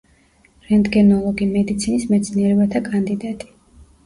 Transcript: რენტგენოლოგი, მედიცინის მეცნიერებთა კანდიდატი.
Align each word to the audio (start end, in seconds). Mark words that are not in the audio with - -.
რენტგენოლოგი, 0.69 1.47
მედიცინის 1.57 2.07
მეცნიერებთა 2.15 2.83
კანდიდატი. 2.89 3.53